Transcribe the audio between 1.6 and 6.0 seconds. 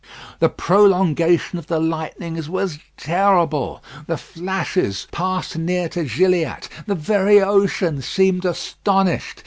the lightnings was terrible; the flashes passed near